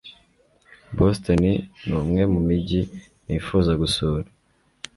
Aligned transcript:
Boston 0.97 1.39
ni 1.41 1.53
umwe 2.01 2.21
mu 2.33 2.39
mijyi 2.47 2.81
nifuza 3.25 3.71
gusura 3.81 4.25